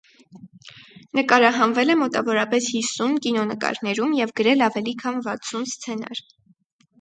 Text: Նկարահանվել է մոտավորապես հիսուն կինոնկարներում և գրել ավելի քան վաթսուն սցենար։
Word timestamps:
Նկարահանվել 1.17 1.93
է 1.93 1.95
մոտավորապես 1.99 2.69
հիսուն 2.77 3.13
կինոնկարներում 3.27 4.17
և 4.21 4.33
գրել 4.43 4.65
ավելի 4.71 4.95
քան 5.05 5.21
վաթսուն 5.29 5.69
սցենար։ 5.75 6.25